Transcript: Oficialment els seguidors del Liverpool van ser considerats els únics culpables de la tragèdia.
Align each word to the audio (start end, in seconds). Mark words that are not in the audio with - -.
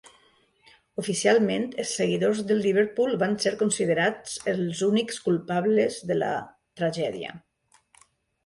Oficialment 1.03 1.67
els 1.83 1.91
seguidors 1.99 2.41
del 2.51 2.63
Liverpool 2.67 3.13
van 3.25 3.37
ser 3.45 3.53
considerats 3.61 4.41
els 4.55 4.81
únics 4.91 5.23
culpables 5.29 6.03
de 6.13 6.19
la 6.21 6.35
tragèdia. 6.83 7.37